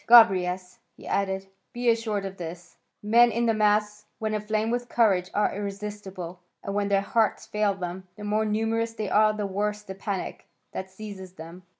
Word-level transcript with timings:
Gobryas," 0.07 0.79
he 0.97 1.05
added, 1.07 1.45
"be 1.73 1.87
assured 1.91 2.25
of 2.25 2.37
this; 2.37 2.77
men 3.03 3.31
in 3.31 3.45
the 3.45 3.53
mass, 3.53 4.05
when 4.17 4.33
aflame 4.33 4.71
with 4.71 4.89
courage, 4.89 5.29
are 5.31 5.53
irresistible, 5.53 6.39
and 6.63 6.73
when 6.73 6.87
their 6.87 7.01
hearts 7.01 7.45
fail 7.45 7.75
them, 7.75 8.07
the 8.15 8.23
more 8.23 8.43
numerous 8.45 8.93
they 8.95 9.11
are 9.11 9.31
the 9.31 9.45
worse 9.45 9.83
the 9.83 9.93
panic 9.93 10.47
that 10.71 10.89
seizes 10.89 11.33
them. 11.33 11.67